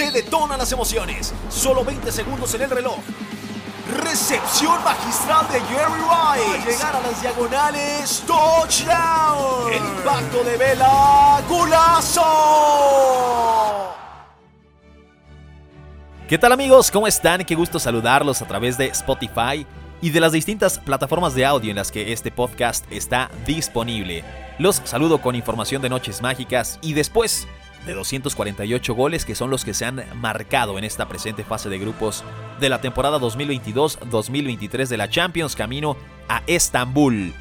[0.00, 1.34] Se detonan las emociones.
[1.50, 2.96] Solo 20 segundos en el reloj.
[4.02, 6.54] Recepción magistral de Jerry Rice.
[6.54, 8.22] Al llegar a las diagonales.
[8.26, 9.70] Touchdown.
[9.70, 11.42] El impacto de Vela.
[11.46, 12.24] Gulazo.
[16.26, 16.90] ¿Qué tal amigos?
[16.90, 17.44] ¿Cómo están?
[17.44, 19.66] Qué gusto saludarlos a través de Spotify
[20.00, 24.24] y de las distintas plataformas de audio en las que este podcast está disponible.
[24.58, 27.46] Los saludo con información de Noches Mágicas y después
[27.86, 31.78] de 248 goles que son los que se han marcado en esta presente fase de
[31.78, 32.24] grupos
[32.60, 35.96] de la temporada 2022-2023 de la Champions camino
[36.28, 37.32] a Estambul.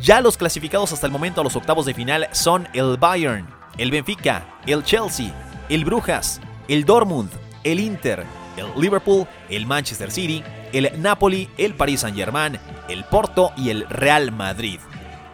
[0.00, 3.46] Ya los clasificados hasta el momento a los octavos de final son el Bayern,
[3.78, 5.34] el Benfica, el Chelsea,
[5.68, 7.30] el Brujas, el Dortmund,
[7.64, 8.24] el Inter,
[8.56, 14.32] el Liverpool, el Manchester City, el Napoli, el Paris Saint-Germain, el Porto y el Real
[14.32, 14.80] Madrid.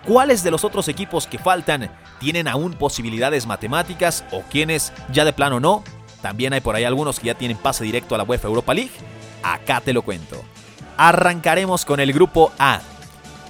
[0.07, 1.91] ¿Cuáles de los otros equipos que faltan
[2.23, 5.83] tienen aún posibilidades matemáticas o quienes ya de plano no?
[6.23, 8.92] También hay por ahí algunos que ya tienen pase directo a la UEFA Europa League.
[9.42, 10.41] Acá te lo cuento.
[10.97, 12.81] Arrancaremos con el grupo A.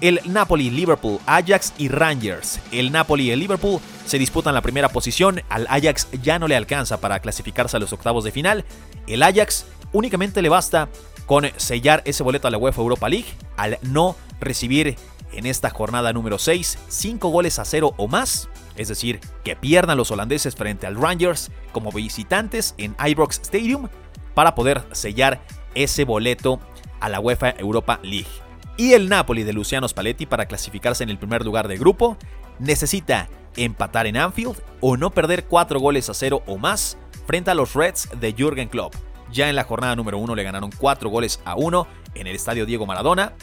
[0.00, 2.60] El Napoli, Liverpool, Ajax y Rangers.
[2.72, 5.42] El Napoli y el Liverpool se disputan la primera posición.
[5.50, 8.64] Al Ajax ya no le alcanza para clasificarse a los octavos de final.
[9.06, 10.88] El Ajax únicamente le basta
[11.26, 14.96] con sellar ese boleto a la UEFA Europa League al no recibir
[15.32, 19.96] en esta jornada número 6 5 goles a 0 o más, es decir, que pierdan
[19.96, 23.88] los holandeses frente al Rangers como visitantes en Ibrox Stadium
[24.34, 25.42] para poder sellar
[25.74, 26.60] ese boleto
[27.00, 28.28] a la UEFA Europa League.
[28.76, 32.16] Y el Napoli de Luciano Spalletti para clasificarse en el primer lugar de grupo
[32.58, 37.54] necesita empatar en Anfield o no perder 4 goles a 0 o más frente a
[37.54, 38.94] los Reds de Jürgen Klopp.
[39.30, 42.66] Ya en la jornada número 1 le ganaron 4 goles a 1 en el estadio
[42.66, 43.34] Diego Maradona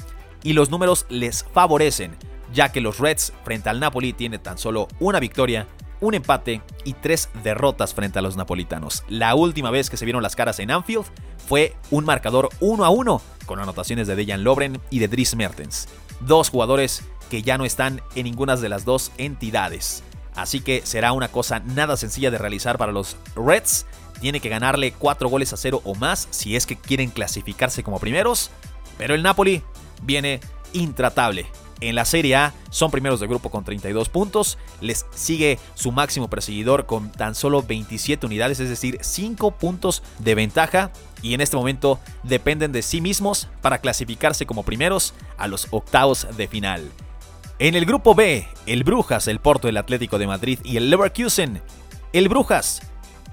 [0.43, 2.15] y los números les favorecen,
[2.53, 5.67] ya que los Reds frente al Napoli tienen tan solo una victoria,
[6.01, 9.03] un empate y tres derrotas frente a los napolitanos.
[9.07, 11.05] La última vez que se vieron las caras en Anfield
[11.47, 15.87] fue un marcador 1 a 1 con anotaciones de Dejan Lobren y de Dries Mertens,
[16.21, 20.03] dos jugadores que ya no están en ninguna de las dos entidades.
[20.35, 23.85] Así que será una cosa nada sencilla de realizar para los Reds.
[24.21, 27.99] Tiene que ganarle 4 goles a 0 o más si es que quieren clasificarse como
[27.99, 28.51] primeros.
[28.97, 29.63] Pero el Napoli
[30.03, 30.39] viene
[30.73, 31.47] intratable.
[31.81, 36.29] En la Serie A son primeros de grupo con 32 puntos, les sigue su máximo
[36.29, 40.91] perseguidor con tan solo 27 unidades, es decir, 5 puntos de ventaja
[41.21, 46.27] y en este momento dependen de sí mismos para clasificarse como primeros a los octavos
[46.35, 46.89] de final.
[47.59, 51.61] En el grupo B, el Brujas, el Porto, el Atlético de Madrid y el Leverkusen.
[52.13, 52.81] El Brujas,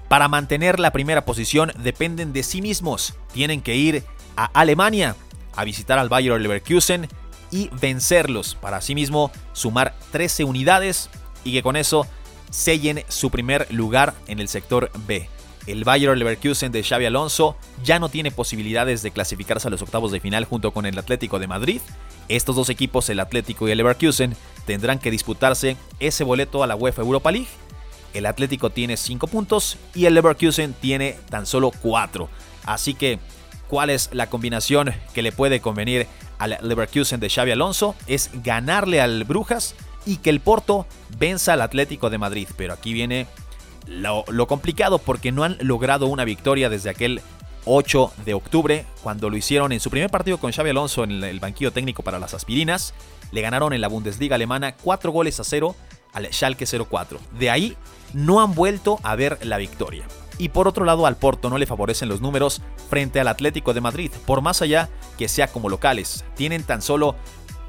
[0.09, 3.15] para mantener la primera posición, dependen de sí mismos.
[3.33, 4.03] Tienen que ir
[4.35, 5.15] a Alemania
[5.55, 7.07] a visitar al Bayer Leverkusen
[7.51, 11.09] y vencerlos para asimismo sumar 13 unidades
[11.43, 12.07] y que con eso
[12.49, 15.29] sellen su primer lugar en el sector B.
[15.67, 20.11] El Bayer Leverkusen de Xavi Alonso ya no tiene posibilidades de clasificarse a los octavos
[20.11, 21.81] de final junto con el Atlético de Madrid.
[22.29, 24.35] Estos dos equipos, el Atlético y el Leverkusen,
[24.65, 27.49] tendrán que disputarse ese boleto a la UEFA Europa League.
[28.13, 32.29] El Atlético tiene 5 puntos y el Leverkusen tiene tan solo 4.
[32.65, 33.19] Así que
[33.67, 36.07] cuál es la combinación que le puede convenir
[36.39, 39.75] al Leverkusen de Xavi Alonso es ganarle al Brujas
[40.05, 40.85] y que el Porto
[41.17, 42.47] venza al Atlético de Madrid.
[42.55, 43.27] Pero aquí viene
[43.87, 47.21] lo, complicado porque no han logrado una victoria desde aquel
[47.65, 51.39] 8 de octubre, cuando lo hicieron en su primer partido con Xavi Alonso en el
[51.39, 52.93] banquillo técnico para las aspirinas.
[53.31, 55.75] Le ganaron en la Bundesliga alemana 4 goles a 0
[56.13, 57.19] al Schalke 04.
[57.37, 57.75] De ahí
[58.13, 60.05] no han vuelto a ver la victoria
[60.37, 63.81] y por otro lado al Porto no le favorecen los números frente al Atlético de
[63.81, 66.25] Madrid, por más allá que sea como locales.
[66.35, 67.15] Tienen tan solo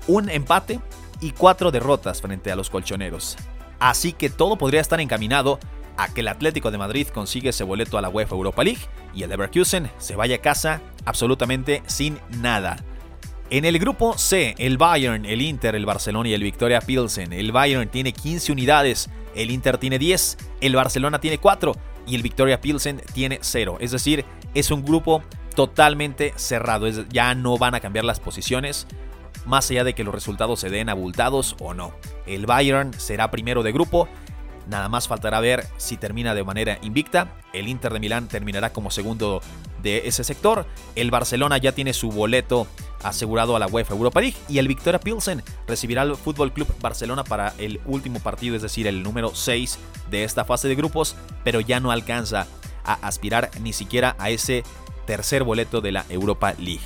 [0.07, 0.81] un empate
[1.21, 3.37] y cuatro derrotas frente a los colchoneros.
[3.79, 5.59] Así que todo podría estar encaminado
[5.97, 8.81] a que el Atlético de Madrid consiga ese boleto a la UEFA Europa League
[9.15, 12.77] y el Leverkusen se vaya a casa absolutamente sin nada.
[13.51, 17.33] En el grupo C, el Bayern, el Inter, el Barcelona y el Victoria Pilsen.
[17.33, 21.75] El Bayern tiene 15 unidades, el Inter tiene 10, el Barcelona tiene 4
[22.09, 23.79] y el Victoria Pilsen tiene 0.
[23.81, 24.25] Es decir,
[24.55, 25.23] es un grupo
[25.55, 26.89] totalmente cerrado.
[27.11, 28.87] ya no van a cambiar las posiciones,
[29.45, 31.93] más allá de que los resultados se den abultados o no.
[32.27, 34.09] El Bayern será primero de grupo.
[34.69, 37.33] Nada más faltará ver si termina de manera invicta.
[37.53, 39.41] El Inter de Milán terminará como segundo
[39.83, 40.67] de ese sector.
[40.95, 42.67] El Barcelona ya tiene su boleto
[43.03, 47.25] asegurado a la UEFA Europa League y el Victoria Pilsen recibirá al Fútbol Club Barcelona
[47.25, 49.79] para el último partido, es decir, el número 6
[50.11, 52.47] de esta fase de grupos, pero ya no alcanza
[52.85, 54.65] a aspirar ni siquiera a ese
[55.07, 56.81] tercer boleto de la Europa League.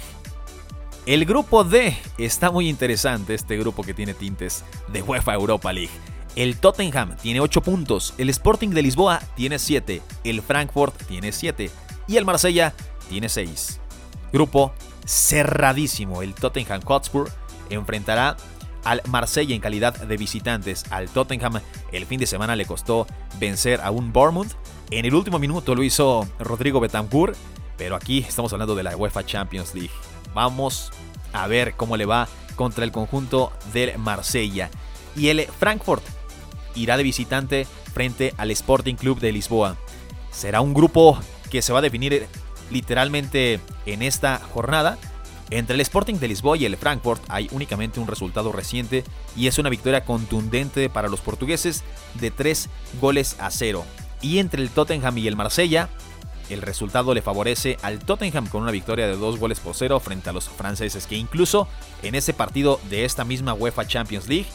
[1.06, 5.90] El grupo D está muy interesante, este grupo que tiene tintes de UEFA Europa League.
[6.36, 11.70] El Tottenham tiene 8 puntos, el Sporting de Lisboa tiene 7, el Frankfurt tiene 7
[12.06, 12.74] y el Marsella
[13.08, 13.80] tiene 6.
[14.32, 14.72] Grupo
[15.04, 16.22] cerradísimo.
[16.22, 17.30] El Tottenham Hotspur
[17.70, 18.36] enfrentará
[18.84, 20.84] al Marsella en calidad de visitantes.
[20.90, 21.60] Al Tottenham
[21.92, 23.06] el fin de semana le costó
[23.38, 24.52] vencer a un Bournemouth.
[24.90, 27.36] En el último minuto lo hizo Rodrigo Betancourt,
[27.78, 29.92] pero aquí estamos hablando de la UEFA Champions League.
[30.34, 30.90] Vamos
[31.32, 34.70] a ver cómo le va contra el conjunto del Marsella.
[35.16, 36.02] Y el Frankfurt
[36.74, 39.76] irá de visitante frente al Sporting Club de Lisboa.
[40.30, 41.18] Será un grupo
[41.52, 42.26] que se va a definir
[42.70, 44.96] literalmente en esta jornada.
[45.50, 49.04] Entre el Sporting de Lisboa y el Frankfurt hay únicamente un resultado reciente
[49.36, 51.84] y es una victoria contundente para los portugueses
[52.14, 52.70] de 3
[53.02, 53.84] goles a 0.
[54.22, 55.90] Y entre el Tottenham y el Marsella,
[56.48, 60.30] el resultado le favorece al Tottenham con una victoria de 2 goles por 0 frente
[60.30, 61.68] a los franceses, que incluso
[62.02, 64.46] en ese partido de esta misma UEFA Champions League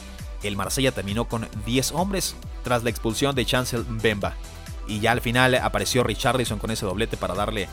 [0.42, 2.34] el Marsella terminó con 10 hombres
[2.64, 4.34] tras la expulsión de Chancel Mbemba.
[4.88, 7.68] Y ya al final apareció Richarlison con ese doblete para darle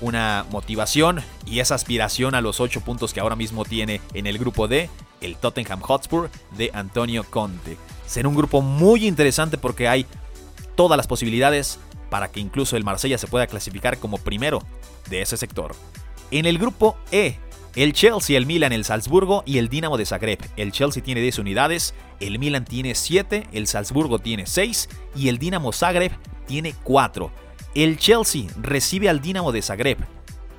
[0.00, 4.38] una motivación y esa aspiración a los 8 puntos que ahora mismo tiene en el
[4.38, 4.88] grupo D,
[5.20, 7.76] el Tottenham Hotspur de Antonio Conte.
[8.06, 10.06] Será un grupo muy interesante porque hay
[10.74, 11.78] todas las posibilidades
[12.08, 14.62] para que incluso el Marsella se pueda clasificar como primero
[15.10, 15.74] de ese sector.
[16.30, 17.38] En el grupo E
[17.76, 20.38] el Chelsea, el Milan, el Salzburgo y el Dinamo de Zagreb.
[20.56, 25.38] El Chelsea tiene 10 unidades, el Milan tiene 7, el Salzburgo tiene 6 y el
[25.38, 26.12] Dinamo Zagreb
[26.46, 27.30] tiene 4.
[27.74, 29.98] El Chelsea recibe al Dinamo de Zagreb.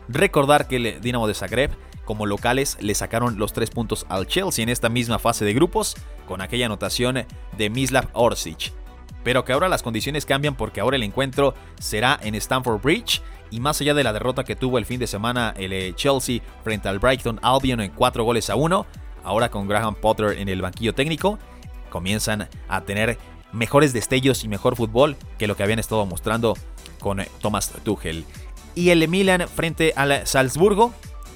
[0.08, 1.72] Recordar que el Dinamo de Zagreb
[2.06, 5.96] como locales le sacaron los 3 puntos al Chelsea en esta misma fase de grupos
[6.28, 7.26] con aquella anotación
[7.58, 8.74] de Mislav Orsic.
[9.24, 13.60] Pero que ahora las condiciones cambian porque ahora el encuentro será en Stamford Bridge y
[13.60, 16.90] más allá de la derrota que tuvo el fin de semana el eh, Chelsea frente
[16.90, 18.86] al Brighton Albion en 4 goles a 1,
[19.24, 21.38] ahora con Graham Potter en el banquillo técnico,
[21.90, 23.20] comienzan a tener
[23.52, 26.58] mejores destellos y mejor fútbol que lo que habían estado mostrando
[27.00, 28.26] con eh, Thomas Tuchel.
[28.74, 30.94] Y el Milan frente al Salzburgo,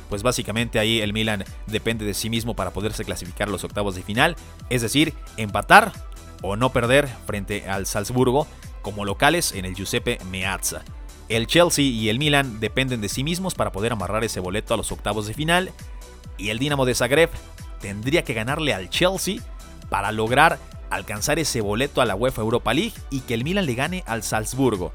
[0.09, 4.03] pues básicamente ahí el Milan depende de sí mismo para poderse clasificar los octavos de
[4.03, 4.37] final,
[4.69, 5.91] es decir, empatar
[6.41, 8.47] o no perder frente al Salzburgo
[8.81, 10.83] como locales en el Giuseppe Meazza.
[11.27, 14.77] El Chelsea y el Milan dependen de sí mismos para poder amarrar ese boleto a
[14.77, 15.71] los octavos de final.
[16.37, 17.29] Y el Dinamo de Zagreb
[17.81, 19.41] tendría que ganarle al Chelsea
[19.89, 23.75] para lograr alcanzar ese boleto a la UEFA Europa League y que el Milan le
[23.75, 24.93] gane al Salzburgo.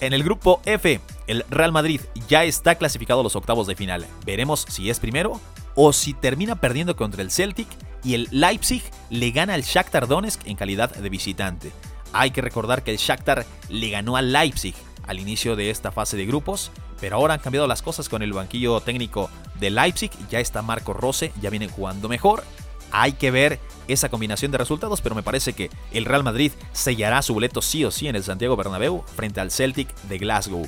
[0.00, 4.06] En el grupo F, el Real Madrid ya está clasificado a los octavos de final.
[4.24, 5.40] Veremos si es primero
[5.74, 7.68] o si termina perdiendo contra el Celtic
[8.02, 11.70] y el Leipzig le gana al Shakhtar Donetsk en calidad de visitante.
[12.12, 14.74] Hay que recordar que el Shakhtar le ganó al Leipzig
[15.10, 16.70] al inicio de esta fase de grupos,
[17.00, 19.28] pero ahora han cambiado las cosas con el banquillo técnico
[19.58, 22.44] de Leipzig, ya está Marco Rose, ya vienen jugando mejor.
[22.92, 23.58] Hay que ver
[23.88, 27.84] esa combinación de resultados, pero me parece que el Real Madrid sellará su boleto sí
[27.84, 30.64] o sí en el Santiago Bernabéu frente al Celtic de Glasgow.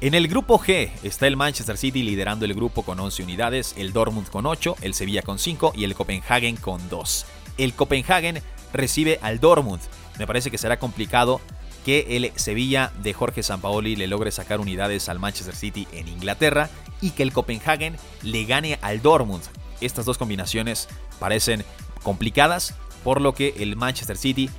[0.00, 3.92] En el grupo G está el Manchester City liderando el grupo con 11 unidades, el
[3.92, 7.26] Dortmund con 8, el Sevilla con 5 y el Copenhagen con 2.
[7.56, 8.42] El Copenhagen
[8.72, 9.80] recibe al Dortmund.
[10.18, 11.40] Me parece que será complicado
[11.86, 16.68] que el Sevilla de Jorge Sampaoli le logre sacar unidades al Manchester City en Inglaterra
[17.00, 19.44] y que el Copenhagen le gane al Dortmund.
[19.80, 20.88] Estas dos combinaciones
[21.20, 21.64] parecen
[22.02, 22.74] complicadas,
[23.04, 24.50] por lo que el Manchester City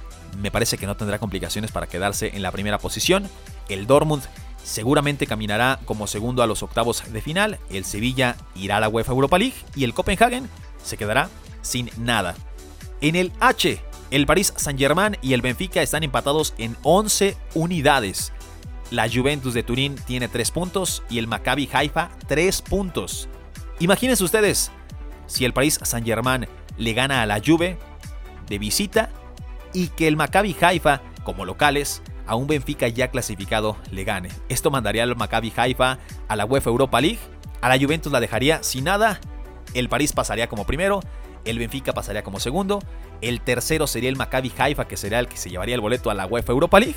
[0.41, 3.30] me parece que no tendrá complicaciones para quedarse en la primera posición.
[3.68, 4.23] El Dortmund
[4.63, 9.11] seguramente caminará como segundo a los octavos de final, el Sevilla irá a la UEFA
[9.11, 10.49] Europa League y el Copenhagen
[10.81, 11.30] se quedará
[11.61, 12.35] sin nada.
[13.01, 18.31] En el H el Paris Saint-Germain y el Benfica están empatados en 11 unidades.
[18.92, 23.28] La Juventus de Turín tiene 3 puntos y el Maccabi Haifa 3 puntos.
[23.80, 24.71] Imagínense ustedes
[25.26, 26.47] si el Paris Saint-Germain
[26.78, 27.78] le gana a la Juve
[28.47, 29.09] de visita
[29.73, 34.30] y que el Maccabi Haifa, como locales, a un Benfica ya clasificado le gane.
[34.49, 37.19] Esto mandaría al Maccabi Haifa a la UEFA Europa League,
[37.61, 39.19] a la Juventus la dejaría sin nada,
[39.73, 41.02] el París pasaría como primero
[41.49, 42.80] el Benfica pasaría como segundo,
[43.21, 46.13] el tercero sería el Maccabi Haifa, que sería el que se llevaría el boleto a
[46.13, 46.95] la UEFA Europa League.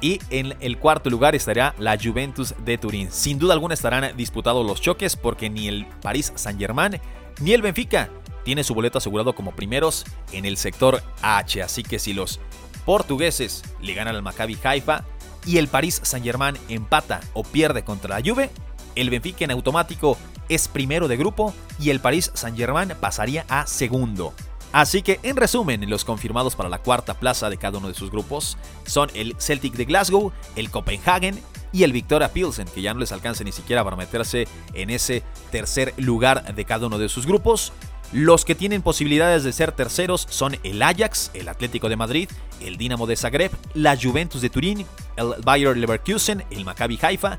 [0.00, 3.10] Y en el cuarto lugar estaría la Juventus de Turín.
[3.10, 7.00] Sin duda alguna estarán disputados los choques porque ni el Paris Saint-Germain
[7.40, 8.10] ni el Benfica
[8.44, 11.62] tiene su boleto asegurado como primeros en el sector H.
[11.62, 12.40] Así que si los
[12.84, 15.04] portugueses le ganan al Maccabi Haifa
[15.46, 18.50] y el Paris Saint-Germain empata o pierde contra la Juve,
[18.96, 24.34] el Benfica en automático es primero de grupo y el Paris Saint-Germain pasaría a segundo.
[24.74, 28.10] Así que, en resumen, los confirmados para la cuarta plaza de cada uno de sus
[28.10, 31.40] grupos son el Celtic de Glasgow, el Copenhagen
[31.72, 35.22] y el Victoria Pilsen, que ya no les alcanza ni siquiera para meterse en ese
[35.52, 37.72] tercer lugar de cada uno de sus grupos.
[38.12, 42.28] Los que tienen posibilidades de ser terceros son el Ajax, el Atlético de Madrid,
[42.60, 44.86] el Dinamo de Zagreb, la Juventus de Turín,
[45.16, 47.38] el Bayer Leverkusen, el Maccabi Haifa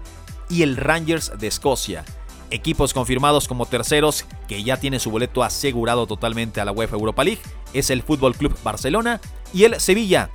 [0.50, 2.06] y el Rangers de Escocia.
[2.52, 7.24] Equipos confirmados como terceros que ya tienen su boleto asegurado totalmente a la UEFA Europa
[7.24, 7.42] League
[7.74, 9.20] es el Fútbol Club Barcelona
[9.54, 10.30] y el Sevilla.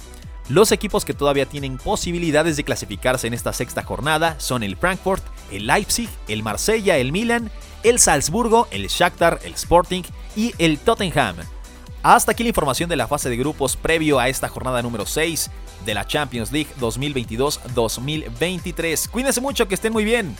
[0.48, 5.22] Los equipos que todavía tienen posibilidades de clasificarse en esta sexta jornada son el Frankfurt,
[5.52, 7.52] el Leipzig, el Marsella, el Milan,
[7.84, 10.02] el Salzburgo, el Shakhtar, el Sporting
[10.34, 11.36] y el Tottenham.
[12.02, 15.48] Hasta aquí la información de la fase de grupos previo a esta jornada número 6
[15.84, 19.08] de la Champions League 2022-2023.
[19.08, 20.34] Cuídense mucho, que estén muy bien.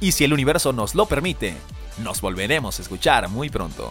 [0.00, 1.56] Y si el universo nos lo permite,
[2.02, 3.90] nos volveremos a escuchar muy pronto.